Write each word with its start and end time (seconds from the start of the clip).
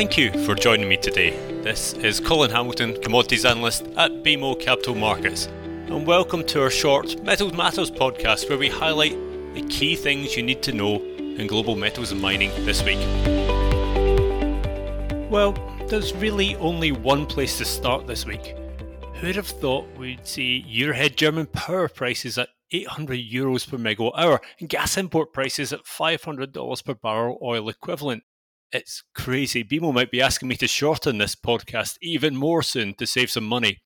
Thank 0.00 0.16
you 0.16 0.32
for 0.46 0.54
joining 0.54 0.88
me 0.88 0.96
today. 0.96 1.32
This 1.60 1.92
is 1.92 2.20
Colin 2.20 2.50
Hamilton, 2.50 2.98
Commodities 3.02 3.44
Analyst 3.44 3.82
at 3.98 4.10
BMO 4.22 4.58
Capital 4.58 4.94
Markets, 4.94 5.44
and 5.44 6.06
welcome 6.06 6.42
to 6.46 6.62
our 6.62 6.70
short 6.70 7.22
Metals 7.22 7.52
Matters 7.52 7.90
podcast 7.90 8.48
where 8.48 8.56
we 8.56 8.70
highlight 8.70 9.12
the 9.52 9.60
key 9.68 9.96
things 9.96 10.34
you 10.34 10.42
need 10.42 10.62
to 10.62 10.72
know 10.72 11.02
in 11.02 11.46
global 11.46 11.76
metals 11.76 12.12
and 12.12 12.22
mining 12.22 12.48
this 12.64 12.82
week. 12.82 12.96
Well, 15.30 15.52
there's 15.88 16.14
really 16.14 16.56
only 16.56 16.92
one 16.92 17.26
place 17.26 17.58
to 17.58 17.66
start 17.66 18.06
this 18.06 18.24
week. 18.24 18.56
Who'd 19.16 19.36
have 19.36 19.48
thought 19.48 19.86
we'd 19.98 20.26
see 20.26 20.64
year 20.66 20.92
ahead 20.92 21.18
German 21.18 21.44
power 21.44 21.88
prices 21.88 22.38
at 22.38 22.48
800 22.70 23.18
euros 23.18 23.68
per 23.68 23.76
megawatt 23.76 24.12
hour 24.16 24.40
and 24.60 24.68
gas 24.70 24.96
import 24.96 25.34
prices 25.34 25.74
at 25.74 25.84
$500 25.84 26.84
per 26.86 26.94
barrel 26.94 27.38
oil 27.42 27.68
equivalent? 27.68 28.22
It's 28.72 29.02
crazy. 29.14 29.64
BMO 29.64 29.92
might 29.92 30.12
be 30.12 30.22
asking 30.22 30.48
me 30.48 30.56
to 30.56 30.68
shorten 30.68 31.18
this 31.18 31.34
podcast 31.34 31.96
even 32.00 32.36
more 32.36 32.62
soon 32.62 32.94
to 32.94 33.06
save 33.06 33.30
some 33.30 33.44
money. 33.44 33.78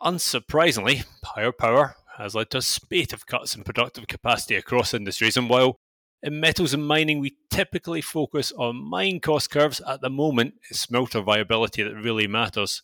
Unsurprisingly, 0.00 1.04
higher 1.24 1.50
power 1.50 1.96
has 2.16 2.34
led 2.34 2.50
to 2.50 2.58
a 2.58 2.62
spate 2.62 3.12
of 3.12 3.26
cuts 3.26 3.56
in 3.56 3.64
productive 3.64 4.06
capacity 4.06 4.54
across 4.54 4.94
industries, 4.94 5.36
and 5.36 5.50
while 5.50 5.76
in 6.22 6.38
metals 6.38 6.72
and 6.72 6.86
mining 6.86 7.18
we 7.18 7.36
typically 7.50 8.00
focus 8.00 8.52
on 8.52 8.76
mine 8.76 9.18
cost 9.18 9.50
curves, 9.50 9.80
at 9.88 10.00
the 10.02 10.10
moment 10.10 10.54
it's 10.70 10.80
smelter 10.80 11.20
viability 11.20 11.82
that 11.82 11.94
really 11.94 12.28
matters. 12.28 12.82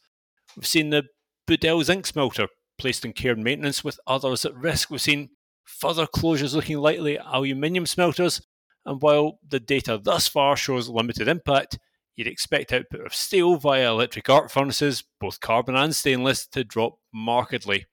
We've 0.56 0.66
seen 0.66 0.90
the 0.90 1.04
Budel 1.48 1.84
zinc 1.84 2.06
smelter 2.06 2.48
placed 2.78 3.04
in 3.04 3.12
care 3.12 3.32
and 3.32 3.44
maintenance 3.44 3.84
with 3.84 4.00
others 4.08 4.44
at 4.44 4.56
risk. 4.56 4.90
We've 4.90 5.00
seen 5.00 5.30
further 5.64 6.06
closures 6.06 6.54
looking 6.54 6.78
likely 6.78 7.18
at 7.18 7.26
aluminium 7.26 7.86
smelters, 7.86 8.42
and 8.84 9.00
while 9.00 9.38
the 9.46 9.60
data 9.60 10.00
thus 10.02 10.28
far 10.28 10.56
shows 10.56 10.88
limited 10.88 11.28
impact, 11.28 11.78
you'd 12.16 12.26
expect 12.26 12.72
output 12.72 13.06
of 13.06 13.14
steel 13.14 13.56
via 13.56 13.90
electric 13.90 14.28
arc 14.28 14.50
furnaces, 14.50 15.04
both 15.20 15.40
carbon 15.40 15.76
and 15.76 15.94
stainless, 15.94 16.46
to 16.48 16.64
drop 16.64 16.98
markedly. 17.12 17.86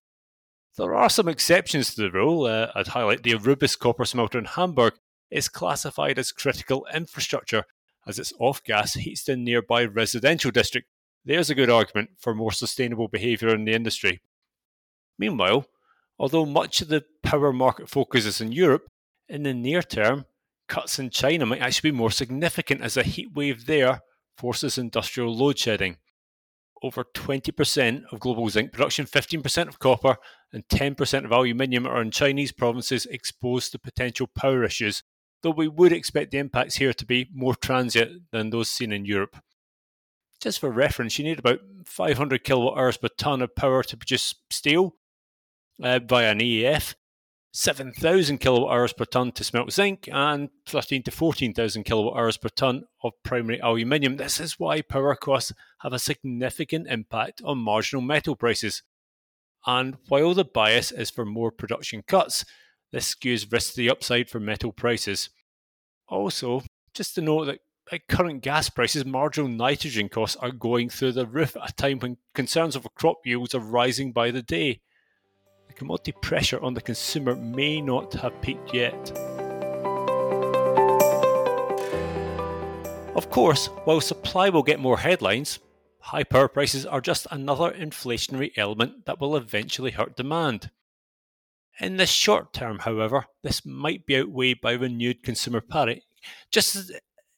There 0.77 0.95
are 0.95 1.09
some 1.09 1.27
exceptions 1.27 1.93
to 1.93 2.01
the 2.01 2.11
rule. 2.11 2.45
Uh, 2.45 2.71
I'd 2.73 2.87
highlight 2.87 3.23
the 3.23 3.33
Aurubis 3.33 3.77
copper 3.77 4.05
smelter 4.05 4.39
in 4.39 4.45
Hamburg 4.45 4.93
is 5.29 5.49
classified 5.49 6.17
as 6.17 6.31
critical 6.31 6.87
infrastructure 6.93 7.65
as 8.07 8.17
its 8.17 8.33
off 8.39 8.63
gas 8.63 8.93
heats 8.93 9.23
the 9.23 9.35
nearby 9.35 9.85
residential 9.85 10.51
district. 10.51 10.87
There's 11.25 11.49
a 11.49 11.55
good 11.55 11.69
argument 11.69 12.11
for 12.17 12.33
more 12.33 12.51
sustainable 12.51 13.07
behaviour 13.07 13.53
in 13.53 13.65
the 13.65 13.73
industry. 13.73 14.21
Meanwhile, 15.17 15.65
although 16.17 16.45
much 16.45 16.81
of 16.81 16.87
the 16.87 17.03
power 17.23 17.51
market 17.51 17.89
focuses 17.89 18.41
in 18.41 18.51
Europe, 18.51 18.87
in 19.27 19.43
the 19.43 19.53
near 19.53 19.83
term, 19.83 20.25
cuts 20.69 20.99
in 20.99 21.09
China 21.09 21.45
might 21.45 21.61
actually 21.61 21.91
be 21.91 21.97
more 21.97 22.11
significant 22.11 22.81
as 22.81 22.95
a 22.95 23.03
heat 23.03 23.33
wave 23.33 23.65
there 23.65 24.01
forces 24.37 24.77
industrial 24.77 25.35
load 25.35 25.59
shedding. 25.59 25.97
Over 26.81 27.03
20% 27.03 28.03
of 28.09 28.21
global 28.21 28.47
zinc 28.49 28.71
production, 28.71 29.05
15% 29.05 29.67
of 29.67 29.79
copper, 29.79 30.15
and 30.53 30.65
10% 30.69 31.25
of 31.25 31.31
aluminium 31.31 31.85
are 31.85 32.01
in 32.01 32.11
Chinese 32.11 32.53
provinces 32.53 33.05
exposed 33.07 33.73
to 33.73 33.79
potential 33.79 34.27
power 34.27 34.63
issues, 34.63 35.03
though 35.43 35.49
we 35.49 35.67
would 35.67 35.91
expect 35.91 36.31
the 36.31 36.37
impacts 36.37 36.75
here 36.75 36.93
to 36.93 37.05
be 37.05 37.27
more 37.33 37.55
transient 37.55 38.23
than 38.31 38.49
those 38.49 38.69
seen 38.69 38.93
in 38.93 39.03
Europe. 39.03 39.35
Just 40.39 40.59
for 40.59 40.71
reference, 40.71 41.19
you 41.19 41.25
need 41.25 41.39
about 41.39 41.59
500 41.85 42.45
kilowatt 42.45 42.77
hours 42.77 42.95
per 42.95 43.09
tonne 43.09 43.41
of 43.41 43.55
power 43.55 43.83
to 43.83 43.97
produce 43.97 44.35
steel 44.49 44.95
uh, 45.83 45.99
via 45.99 46.31
an 46.31 46.39
EAF, 46.39 46.95
7,000 47.51 48.37
kilowatt 48.37 48.71
hours 48.71 48.93
per 48.93 49.05
tonne 49.05 49.31
to 49.31 49.43
smelt 49.43 49.71
zinc 49.71 50.07
and 50.11 50.49
13 50.67 51.01
to 51.03 51.11
14,000 51.11 51.83
kilowatt 51.83 52.15
hours 52.15 52.37
per 52.37 52.49
tonne 52.49 52.83
of 53.03 53.13
primary 53.23 53.59
aluminium. 53.59 54.17
This 54.17 54.39
is 54.39 54.59
why 54.59 54.81
power 54.81 55.15
costs 55.15 55.51
have 55.79 55.93
a 55.93 55.99
significant 55.99 56.87
impact 56.87 57.41
on 57.43 57.57
marginal 57.57 58.01
metal 58.01 58.35
prices. 58.35 58.83
And 59.65 59.97
while 60.07 60.33
the 60.33 60.45
bias 60.45 60.91
is 60.91 61.09
for 61.09 61.25
more 61.25 61.51
production 61.51 62.03
cuts, 62.07 62.45
this 62.91 63.15
skews 63.15 63.51
risk 63.51 63.71
to 63.71 63.77
the 63.77 63.89
upside 63.89 64.29
for 64.29 64.39
metal 64.39 64.71
prices. 64.71 65.29
Also, 66.07 66.61
just 66.93 67.15
to 67.15 67.21
note 67.21 67.45
that 67.45 67.59
at 67.91 68.07
current 68.07 68.43
gas 68.43 68.69
prices, 68.69 69.05
marginal 69.05 69.49
nitrogen 69.49 70.09
costs 70.09 70.35
are 70.37 70.51
going 70.51 70.89
through 70.89 71.13
the 71.13 71.25
roof 71.25 71.57
at 71.57 71.71
a 71.71 71.73
time 71.73 71.99
when 71.99 72.17
concerns 72.35 72.75
over 72.75 72.89
crop 72.89 73.25
yields 73.25 73.55
are 73.55 73.59
rising 73.59 74.11
by 74.11 74.29
the 74.29 74.43
day 74.43 74.81
commodity 75.79 76.11
pressure 76.11 76.61
on 76.61 76.75
the 76.75 76.81
consumer 76.81 77.35
may 77.35 77.81
not 77.81 78.13
have 78.13 78.39
peaked 78.41 78.73
yet. 78.73 79.11
Of 83.15 83.29
course, 83.31 83.67
while 83.85 84.01
supply 84.01 84.49
will 84.49 84.63
get 84.63 84.79
more 84.79 84.99
headlines, 84.99 85.59
high 85.99 86.23
power 86.23 86.47
prices 86.47 86.85
are 86.85 87.01
just 87.01 87.27
another 87.31 87.71
inflationary 87.71 88.51
element 88.57 89.05
that 89.05 89.19
will 89.19 89.35
eventually 89.35 89.91
hurt 89.91 90.15
demand. 90.15 90.69
In 91.79 91.97
the 91.97 92.05
short 92.05 92.53
term, 92.53 92.79
however, 92.79 93.25
this 93.41 93.65
might 93.65 94.05
be 94.05 94.17
outweighed 94.17 94.61
by 94.61 94.73
renewed 94.73 95.23
consumer 95.23 95.61
panic, 95.61 96.03
just 96.51 96.91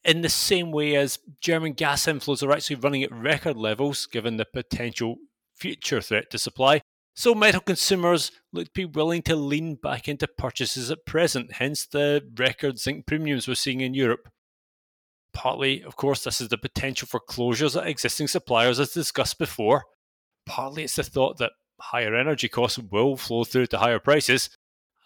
in 0.04 0.22
the 0.22 0.30
same 0.30 0.72
way 0.72 0.96
as 0.96 1.20
German 1.42 1.74
gas 1.74 2.08
inflows 2.08 2.42
are 2.42 2.52
actually 2.52 2.78
running 2.78 3.04
at 3.04 3.12
record 3.12 3.56
levels 3.56 4.08
given 4.08 4.38
the 4.38 4.46
potential 4.46 5.18
future 5.56 6.02
threat 6.02 6.32
to 6.32 6.40
supply, 6.40 6.82
so 7.14 7.36
metal 7.36 7.62
consumers 7.62 8.32
look 8.54 8.66
to 8.68 8.72
be 8.74 8.86
willing 8.86 9.22
to 9.24 9.36
lean 9.36 9.76
back 9.76 10.08
into 10.08 10.28
purchases 10.28 10.90
at 10.92 11.06
present, 11.06 11.54
hence 11.54 11.86
the 11.86 12.22
record 12.38 12.80
zinc 12.80 13.06
premiums 13.06 13.48
we're 13.48 13.56
seeing 13.56 13.82
in 13.82 13.94
Europe. 13.94 14.30
Partly, 15.34 15.84
of 15.84 15.96
course, 15.96 16.24
this 16.24 16.42
is 16.42 16.50
the 16.50 16.58
potential 16.58 17.08
for 17.08 17.20
closures 17.20 17.80
at 17.80 17.88
existing 17.88 18.28
suppliers 18.28 18.80
as 18.80 18.92
discussed 18.92 19.40
before. 19.40 19.86
Partly 20.46 20.84
it's 20.84 20.96
the 20.96 21.04
thought 21.04 21.38
that 21.38 21.54
higher 21.80 22.16
energy 22.16 22.50
costs 22.50 22.80
will 22.80 23.16
flow 23.18 23.44
through 23.44 23.68
to 23.68 23.78
higher 23.78 24.00
prices. 24.00 24.50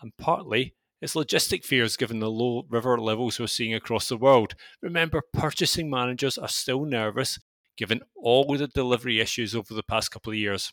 And 0.02 0.12
partly 0.18 0.74
it's 1.02 1.16
logistic 1.16 1.64
fears 1.64 1.98
given 1.98 2.20
the 2.20 2.32
low 2.32 2.66
river 2.70 2.98
levels 2.98 3.40
we're 3.40 3.48
seeing 3.48 3.74
across 3.74 4.10
the 4.10 4.18
world. 4.18 4.56
Remember, 4.82 5.22
purchasing 5.34 5.90
managers 5.90 6.38
are 6.38 6.48
still 6.48 6.86
nervous 6.86 7.40
given 7.78 8.02
all 8.16 8.56
the 8.58 8.68
delivery 8.68 9.20
issues 9.20 9.54
over 9.54 9.74
the 9.74 9.84
past 9.84 10.10
couple 10.10 10.32
of 10.32 10.38
years. 10.38 10.72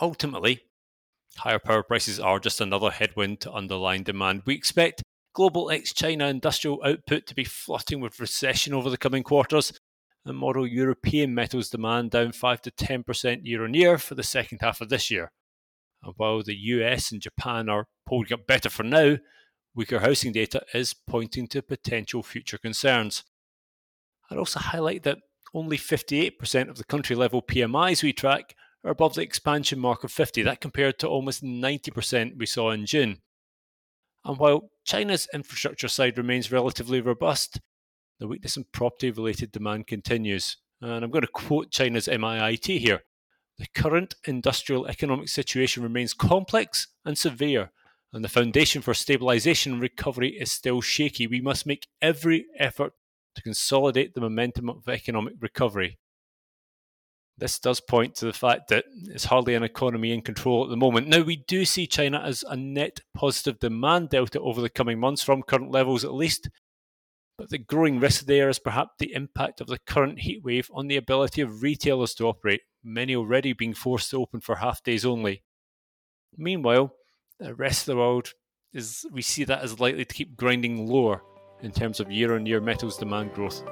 Ultimately, 0.00 0.62
higher 1.36 1.58
power 1.58 1.82
prices 1.82 2.18
are 2.18 2.40
just 2.40 2.60
another 2.60 2.90
headwind 2.90 3.40
to 3.40 3.52
underlying 3.52 4.02
demand. 4.02 4.42
We 4.46 4.54
expect 4.54 5.02
global 5.34 5.70
ex 5.70 5.92
China 5.92 6.26
industrial 6.26 6.82
output 6.84 7.26
to 7.26 7.34
be 7.34 7.44
flirting 7.44 8.00
with 8.00 8.18
recession 8.18 8.72
over 8.72 8.88
the 8.88 8.96
coming 8.96 9.22
quarters 9.22 9.78
and 10.24 10.36
model 10.36 10.66
European 10.66 11.34
metals 11.34 11.70
demand 11.70 12.10
down 12.10 12.32
5 12.32 12.62
to 12.62 12.70
10% 12.70 13.40
year 13.44 13.64
on 13.64 13.74
year 13.74 13.98
for 13.98 14.14
the 14.14 14.22
second 14.22 14.58
half 14.60 14.80
of 14.80 14.88
this 14.88 15.10
year. 15.10 15.30
And 16.02 16.14
while 16.16 16.42
the 16.42 16.56
US 16.56 17.12
and 17.12 17.20
Japan 17.20 17.68
are 17.68 17.86
holding 18.06 18.34
up 18.34 18.46
better 18.46 18.70
for 18.70 18.82
now, 18.82 19.18
weaker 19.74 20.00
housing 20.00 20.32
data 20.32 20.62
is 20.74 20.94
pointing 20.94 21.46
to 21.48 21.62
potential 21.62 22.22
future 22.22 22.58
concerns. 22.58 23.24
I'd 24.30 24.38
also 24.38 24.60
highlight 24.60 25.02
that 25.04 25.18
only 25.52 25.76
58% 25.76 26.68
of 26.68 26.76
the 26.76 26.84
country 26.84 27.16
level 27.16 27.42
PMIs 27.42 28.02
we 28.02 28.12
track 28.12 28.54
are 28.84 28.90
above 28.90 29.14
the 29.14 29.22
expansion 29.22 29.78
mark 29.78 30.04
of 30.04 30.12
50. 30.12 30.42
That 30.42 30.60
compared 30.60 30.98
to 31.00 31.08
almost 31.08 31.42
90% 31.42 32.38
we 32.38 32.46
saw 32.46 32.70
in 32.70 32.86
June. 32.86 33.18
And 34.24 34.38
while 34.38 34.70
China's 34.84 35.28
infrastructure 35.32 35.88
side 35.88 36.18
remains 36.18 36.52
relatively 36.52 37.00
robust, 37.00 37.60
the 38.18 38.28
weakness 38.28 38.56
in 38.56 38.64
property 38.72 39.10
related 39.10 39.52
demand 39.52 39.86
continues. 39.86 40.58
And 40.80 41.04
I'm 41.04 41.10
going 41.10 41.22
to 41.22 41.28
quote 41.28 41.70
China's 41.70 42.06
MIIT 42.06 42.78
here. 42.78 43.02
The 43.58 43.66
current 43.74 44.14
industrial 44.26 44.86
economic 44.86 45.28
situation 45.28 45.82
remains 45.82 46.14
complex 46.14 46.88
and 47.04 47.18
severe, 47.18 47.72
and 48.12 48.24
the 48.24 48.28
foundation 48.28 48.80
for 48.80 48.94
stabilization 48.94 49.74
and 49.74 49.82
recovery 49.82 50.30
is 50.30 50.50
still 50.50 50.80
shaky. 50.80 51.26
We 51.26 51.42
must 51.42 51.66
make 51.66 51.86
every 52.00 52.46
effort 52.58 52.94
to 53.34 53.42
consolidate 53.42 54.14
the 54.14 54.22
momentum 54.22 54.70
of 54.70 54.88
economic 54.88 55.34
recovery 55.40 55.98
this 57.40 57.58
does 57.58 57.80
point 57.80 58.14
to 58.16 58.26
the 58.26 58.32
fact 58.32 58.68
that 58.68 58.84
it's 59.08 59.24
hardly 59.24 59.54
an 59.54 59.62
economy 59.62 60.12
in 60.12 60.20
control 60.20 60.62
at 60.62 60.70
the 60.70 60.76
moment. 60.76 61.08
Now, 61.08 61.22
we 61.22 61.36
do 61.36 61.64
see 61.64 61.86
China 61.86 62.20
as 62.20 62.44
a 62.46 62.54
net 62.54 63.00
positive 63.14 63.58
demand 63.58 64.10
delta 64.10 64.38
over 64.40 64.60
the 64.60 64.68
coming 64.68 65.00
months, 65.00 65.22
from 65.22 65.42
current 65.42 65.70
levels 65.70 66.04
at 66.04 66.12
least. 66.12 66.50
But 67.38 67.48
the 67.48 67.58
growing 67.58 67.98
risk 67.98 68.26
there 68.26 68.50
is 68.50 68.58
perhaps 68.58 68.90
the 68.98 69.14
impact 69.14 69.62
of 69.62 69.66
the 69.66 69.78
current 69.78 70.20
heat 70.20 70.44
wave 70.44 70.70
on 70.74 70.88
the 70.88 70.96
ability 70.96 71.40
of 71.40 71.62
retailers 71.62 72.14
to 72.14 72.26
operate, 72.26 72.60
many 72.84 73.16
already 73.16 73.54
being 73.54 73.72
forced 73.72 74.10
to 74.10 74.18
open 74.18 74.40
for 74.40 74.56
half 74.56 74.82
days 74.82 75.06
only. 75.06 75.42
Meanwhile, 76.36 76.94
the 77.38 77.54
rest 77.54 77.82
of 77.82 77.86
the 77.86 77.96
world 77.96 78.34
is 78.74 79.06
we 79.10 79.22
see 79.22 79.44
that 79.44 79.62
as 79.62 79.80
likely 79.80 80.04
to 80.04 80.14
keep 80.14 80.36
grinding 80.36 80.86
lower 80.86 81.22
in 81.62 81.72
terms 81.72 82.00
of 82.00 82.12
year 82.12 82.34
on 82.34 82.44
year 82.44 82.60
metals 82.60 82.98
demand 82.98 83.32
growth. 83.32 83.64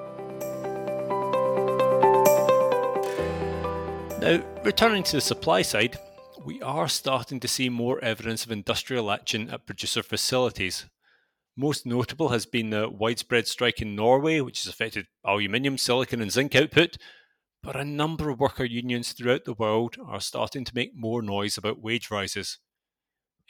Now, 4.20 4.42
returning 4.64 5.04
to 5.04 5.12
the 5.12 5.20
supply 5.20 5.62
side, 5.62 5.96
we 6.44 6.60
are 6.60 6.88
starting 6.88 7.38
to 7.38 7.46
see 7.46 7.68
more 7.68 8.02
evidence 8.02 8.44
of 8.44 8.50
industrial 8.50 9.12
action 9.12 9.48
at 9.48 9.64
producer 9.64 10.02
facilities. 10.02 10.86
Most 11.56 11.86
notable 11.86 12.30
has 12.30 12.44
been 12.44 12.70
the 12.70 12.88
widespread 12.88 13.46
strike 13.46 13.80
in 13.80 13.94
Norway, 13.94 14.40
which 14.40 14.64
has 14.64 14.72
affected 14.72 15.06
aluminium, 15.24 15.78
silicon, 15.78 16.20
and 16.20 16.32
zinc 16.32 16.56
output. 16.56 16.96
But 17.62 17.76
a 17.76 17.84
number 17.84 18.28
of 18.28 18.40
worker 18.40 18.64
unions 18.64 19.12
throughout 19.12 19.44
the 19.44 19.54
world 19.54 19.96
are 20.04 20.20
starting 20.20 20.64
to 20.64 20.74
make 20.74 20.96
more 20.96 21.22
noise 21.22 21.56
about 21.56 21.80
wage 21.80 22.10
rises. 22.10 22.58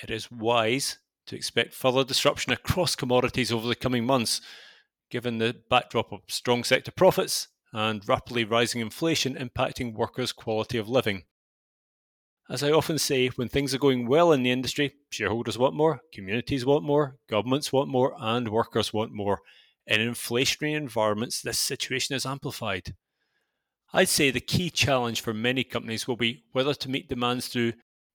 It 0.03 0.11
is 0.11 0.31
wise 0.31 0.99
to 1.29 1.35
expect 1.35 1.73
further 1.73 2.05
disruption 2.05 2.53
across 2.53 2.95
commodities 2.95 3.51
over 3.51 3.67
the 3.67 3.75
coming 3.75 4.05
months, 4.05 4.43
given 5.11 5.39
the 5.39 5.57
backdrop 5.71 6.13
of 6.13 6.21
strong 6.29 6.63
sector 6.63 6.93
profits 6.93 7.49
and 7.73 8.07
rapidly 8.09 8.45
rising 8.45 8.81
inflation 8.81 9.35
impacting 9.35 9.95
workers' 9.95 10.33
quality 10.33 10.79
of 10.79 10.89
living. 10.89 11.25
As 12.51 12.63
I 12.63 12.71
often 12.71 12.99
say, 12.99 13.29
when 13.29 13.49
things 13.49 13.75
are 13.75 13.79
going 13.79 14.07
well 14.07 14.33
in 14.33 14.43
the 14.43 14.51
industry, 14.51 14.95
shareholders 15.11 15.59
want 15.59 15.75
more, 15.75 16.01
communities 16.15 16.65
want 16.65 16.83
more, 16.83 17.17
governments 17.29 17.73
want 17.73 17.91
more, 17.91 18.15
and 18.19 18.49
workers 18.49 18.93
want 18.93 19.13
more. 19.13 19.41
In 19.87 20.01
inflationary 20.01 20.75
environments, 20.75 21.43
this 21.43 21.59
situation 21.59 22.15
is 22.15 22.25
amplified. 22.25 22.95
I'd 23.93 24.09
say 24.09 24.31
the 24.31 24.41
key 24.41 24.71
challenge 24.71 25.21
for 25.21 25.35
many 25.35 25.65
companies 25.65 26.07
will 26.07 26.17
be 26.17 26.45
whether 26.53 26.75
to 26.75 26.91
meet 26.91 27.09
demands 27.09 27.49
through 27.49 27.75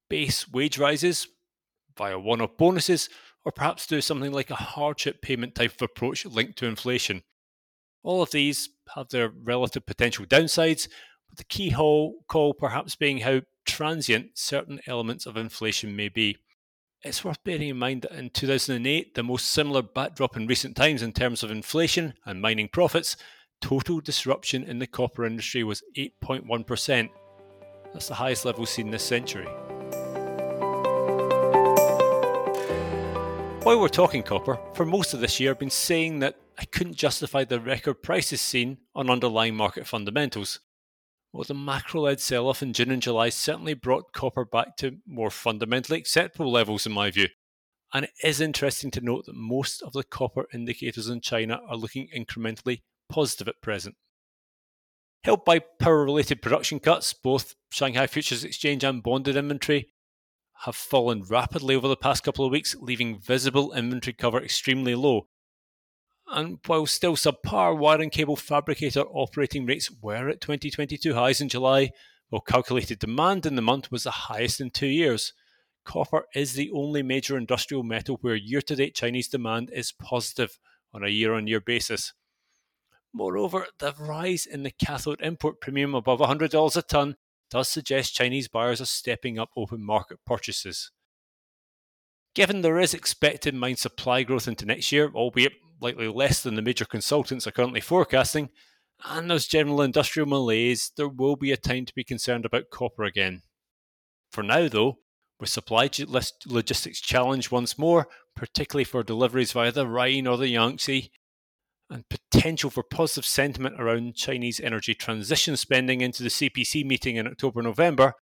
base 0.10 0.48
wage 0.48 0.78
rises, 0.78 1.28
via 1.96 2.18
one 2.20 2.42
off 2.42 2.58
bonuses, 2.58 3.10
or 3.46 3.52
perhaps 3.52 3.86
do 3.86 4.02
something 4.02 4.32
like 4.32 4.50
a 4.50 4.56
hardship 4.56 5.22
payment 5.22 5.54
type 5.54 5.74
of 5.76 5.82
approach 5.82 6.26
linked 6.26 6.58
to 6.58 6.68
inflation. 6.68 7.24
All 8.04 8.22
of 8.22 8.32
these 8.32 8.70
have 8.96 9.08
their 9.10 9.30
relative 9.30 9.86
potential 9.86 10.26
downsides, 10.26 10.90
but 11.30 11.38
the 11.38 11.46
key 11.46 11.72
call 11.72 12.54
perhaps 12.54 12.98
being 12.98 13.20
how 13.20 13.42
transient 13.66 14.32
certain 14.38 14.82
elements 14.88 15.26
of 15.26 15.38
inflation 15.38 15.96
may 15.96 16.10
be. 16.10 16.38
It's 17.02 17.24
worth 17.24 17.42
bearing 17.46 17.70
in 17.70 17.78
mind 17.78 18.02
that 18.02 18.12
in 18.12 18.30
2008, 18.30 19.16
the 19.16 19.24
most 19.24 19.50
similar 19.52 19.82
backdrop 19.82 20.36
in 20.36 20.48
recent 20.48 20.76
times 20.76 21.02
in 21.02 21.14
terms 21.14 21.44
of 21.44 21.52
inflation 21.52 22.14
and 22.26 22.42
mining 22.42 22.68
profits, 22.68 23.16
total 23.62 24.02
disruption 24.02 24.64
in 24.64 24.80
the 24.80 24.88
copper 24.88 25.26
industry 25.26 25.64
was 25.64 25.82
8.1%. 25.98 27.10
That's 27.94 28.08
the 28.10 28.16
highest 28.16 28.44
level 28.44 28.66
seen 28.66 28.92
this 28.92 29.04
century. 29.04 29.48
While 33.64 33.80
we're 33.80 33.88
talking 33.88 34.24
copper, 34.24 34.60
for 34.74 34.86
most 34.86 35.14
of 35.14 35.22
this 35.22 35.40
year 35.40 35.52
I've 35.52 35.60
been 35.60 35.70
saying 35.70 36.20
that 36.20 36.36
I 36.58 36.66
couldn't 36.66 36.96
justify 36.96 37.44
the 37.44 37.60
record 37.60 38.04
prices 38.04 38.42
seen 38.42 38.78
on 38.94 39.10
underlying 39.10 39.56
market 39.56 39.88
fundamentals. 39.88 40.60
Well, 41.32 41.44
the 41.44 41.56
macro 41.56 42.02
led 42.02 42.20
sell 42.20 42.48
off 42.48 42.62
in 42.62 42.74
June 42.74 42.92
and 42.92 43.02
July 43.02 43.30
certainly 43.30 43.74
brought 43.74 44.14
copper 44.14 44.46
back 44.46 44.78
to 44.78 44.98
more 45.08 45.32
fundamentally 45.32 45.98
acceptable 45.98 46.52
levels, 46.52 46.86
in 46.86 46.92
my 46.92 47.10
view. 47.10 47.28
And 47.92 48.06
it 48.06 48.12
is 48.24 48.40
interesting 48.40 48.92
to 48.92 49.02
note 49.02 49.26
that 49.26 49.36
most 49.36 49.82
of 49.82 49.94
the 49.94 50.04
copper 50.04 50.46
indicators 50.54 51.10
in 51.10 51.22
China 51.22 51.60
are 51.68 51.76
looking 51.76 52.08
incrementally 52.16 52.82
positive 53.10 53.48
at 53.48 53.62
present. 53.62 53.96
Helped 55.24 55.46
by 55.46 55.60
power 55.60 56.04
related 56.04 56.42
production 56.42 56.80
cuts, 56.80 57.14
both 57.14 57.56
Shanghai 57.72 58.08
Futures 58.08 58.44
Exchange 58.44 58.84
and 58.84 59.02
bonded 59.02 59.36
inventory 59.36 59.94
have 60.66 60.76
fallen 60.76 61.24
rapidly 61.24 61.76
over 61.76 61.88
the 61.88 61.96
past 61.96 62.24
couple 62.24 62.46
of 62.46 62.52
weeks, 62.52 62.76
leaving 62.80 63.20
visible 63.20 63.74
inventory 63.74 64.14
cover 64.14 64.44
extremely 64.44 64.96
low, 64.96 65.28
and 66.34 66.60
while 66.66 66.86
still 66.86 67.16
subpar, 67.16 67.78
wire 67.78 68.02
and 68.02 68.12
cable 68.12 68.36
fabricator 68.36 69.02
operating 69.02 69.66
rates 69.66 69.92
were 70.02 70.30
at 70.30 70.42
2022 70.42 71.14
highs 71.14 71.40
in 71.40 71.50
July, 71.50 71.92
while 72.30 72.42
calculated 72.42 73.00
demand 73.00 73.46
in 73.46 73.56
the 73.56 73.62
month 73.62 73.92
was 73.92 74.04
the 74.04 74.12
highest 74.12 74.60
in 74.60 74.72
two 74.72 74.88
years. 74.88 75.34
Copper 75.86 76.26
is 76.34 76.54
the 76.54 76.72
only 76.72 77.04
major 77.04 77.38
industrial 77.38 77.84
metal 77.84 78.18
where 78.22 78.36
year 78.36 78.62
to 78.62 78.76
date 78.76 78.96
Chinese 78.96 79.28
demand 79.28 79.70
is 79.74 79.92
positive 79.92 80.58
on 80.94 81.04
a 81.04 81.10
year 81.10 81.34
on 81.34 81.48
year 81.48 81.60
basis. 81.60 82.14
Moreover, 83.14 83.68
the 83.80 83.94
rise 84.00 84.46
in 84.46 84.64
the 84.64 84.72
cathode 84.72 85.22
import 85.22 85.62
premium 85.62 85.94
above 85.94 86.20
$100 86.20 86.78
a 86.78 86.82
tonne 86.82 87.16
does 87.52 87.70
suggest 87.70 88.16
Chinese 88.16 88.48
buyers 88.48 88.82
are 88.82 88.86
stepping 88.86 89.38
up 89.38 89.50
open 89.56 89.84
market 89.84 90.18
purchases. 90.26 90.92
Given 92.34 92.62
there 92.62 92.80
is 92.80 92.96
expected 92.96 93.54
mine 93.54 93.76
supply 93.76 94.24
growth 94.24 94.48
into 94.48 94.66
next 94.66 94.92
year, 94.92 95.12
albeit 95.14 95.54
likely 95.84 96.08
less 96.08 96.42
than 96.42 96.56
the 96.56 96.62
major 96.62 96.86
consultants 96.86 97.46
are 97.46 97.52
currently 97.52 97.82
forecasting, 97.82 98.50
and 99.06 99.30
there's 99.30 99.48
general 99.48 99.82
industrial 99.82 100.28
malaise, 100.28 100.92
there 100.96 101.10
will 101.10 101.36
be 101.36 101.52
a 101.52 101.58
time 101.58 101.86
to 101.86 101.94
be 101.94 102.04
concerned 102.04 102.46
about 102.46 102.70
copper 102.72 103.04
again. 103.04 103.42
For 104.32 104.44
now, 104.44 104.68
though, 104.68 105.00
with 105.40 105.50
supply 105.50 105.90
logistics 106.48 107.02
challenged 107.02 107.52
once 107.52 107.78
more, 107.78 108.08
particularly 108.36 108.86
for 108.86 109.04
deliveries 109.04 109.52
via 109.52 109.72
the 109.72 109.88
Rhine 109.88 110.26
or 110.26 110.38
the 110.38 110.48
Yangtze, 110.48 111.12
and 111.90 112.06
potential 112.10 112.70
for 112.70 112.82
positive 112.82 113.26
sentiment 113.26 113.80
around 113.80 114.16
Chinese 114.16 114.60
energy 114.60 114.96
transition 114.96 115.58
spending 115.58 116.02
into 116.02 116.24
the 116.24 116.30
CPC 116.30 116.86
meeting 116.86 117.18
in 117.18 117.28
October 117.28 117.62
November, 117.62 118.14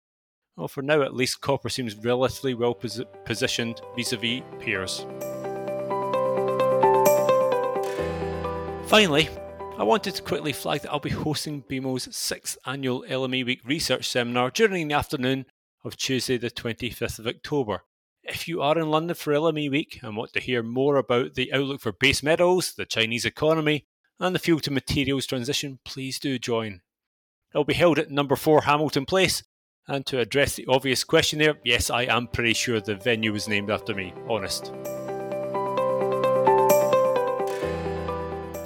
well, 0.57 0.67
for 0.67 0.81
now 0.81 1.01
at 1.01 1.15
least, 1.15 1.41
copper 1.41 1.69
seems 1.69 1.95
relatively 1.95 2.53
well 2.53 2.73
pos- 2.73 3.01
positioned 3.23 3.81
vis 3.95 4.11
a 4.11 4.17
vis 4.17 4.41
peers. 4.59 5.05
Finally, 8.91 9.29
I 9.77 9.83
wanted 9.83 10.15
to 10.15 10.21
quickly 10.21 10.51
flag 10.51 10.81
that 10.81 10.91
I'll 10.91 10.99
be 10.99 11.11
hosting 11.11 11.63
BMO's 11.63 12.13
sixth 12.13 12.57
annual 12.65 13.05
LME 13.07 13.45
Week 13.45 13.61
research 13.63 14.05
seminar 14.05 14.51
during 14.51 14.89
the 14.89 14.93
afternoon 14.93 15.45
of 15.85 15.95
Tuesday, 15.95 16.35
the 16.35 16.51
25th 16.51 17.17
of 17.17 17.25
October. 17.25 17.85
If 18.21 18.49
you 18.49 18.61
are 18.61 18.77
in 18.77 18.91
London 18.91 19.15
for 19.15 19.31
LME 19.31 19.71
Week 19.71 19.99
and 20.03 20.17
want 20.17 20.33
to 20.33 20.41
hear 20.41 20.61
more 20.61 20.97
about 20.97 21.35
the 21.35 21.53
outlook 21.53 21.79
for 21.79 21.93
base 21.93 22.21
metals, 22.21 22.73
the 22.73 22.85
Chinese 22.85 23.23
economy, 23.23 23.85
and 24.19 24.35
the 24.35 24.39
fuel 24.39 24.59
to 24.59 24.71
materials 24.71 25.25
transition, 25.25 25.79
please 25.85 26.19
do 26.19 26.37
join. 26.37 26.81
It 27.53 27.57
will 27.57 27.63
be 27.63 27.73
held 27.75 27.97
at 27.97 28.11
number 28.11 28.35
4 28.35 28.63
Hamilton 28.63 29.05
Place, 29.05 29.41
and 29.87 30.05
to 30.07 30.19
address 30.19 30.57
the 30.57 30.65
obvious 30.67 31.05
question 31.05 31.39
there, 31.39 31.57
yes, 31.63 31.89
I 31.89 32.03
am 32.13 32.27
pretty 32.27 32.55
sure 32.55 32.81
the 32.81 32.95
venue 32.95 33.31
was 33.31 33.47
named 33.47 33.71
after 33.71 33.95
me, 33.95 34.13
honest. 34.27 34.69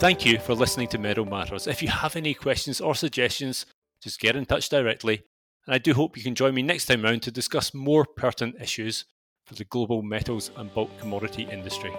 Thank 0.05 0.23
you 0.23 0.37
for 0.37 0.53
listening 0.53 0.87
to 0.89 0.99
Metal 0.99 1.25
Matters. 1.25 1.65
If 1.65 1.81
you 1.81 1.87
have 1.87 2.15
any 2.15 2.35
questions 2.35 2.79
or 2.79 2.93
suggestions, 2.93 3.65
just 3.99 4.19
get 4.19 4.35
in 4.35 4.45
touch 4.45 4.69
directly. 4.69 5.23
And 5.65 5.73
I 5.73 5.79
do 5.79 5.95
hope 5.95 6.15
you 6.15 6.21
can 6.21 6.35
join 6.35 6.53
me 6.53 6.61
next 6.61 6.85
time 6.85 7.01
round 7.01 7.23
to 7.23 7.31
discuss 7.31 7.73
more 7.73 8.05
pertinent 8.05 8.61
issues 8.61 9.05
for 9.47 9.55
the 9.55 9.63
global 9.63 10.03
metals 10.03 10.51
and 10.57 10.71
bulk 10.75 10.91
commodity 10.99 11.47
industry. 11.51 11.89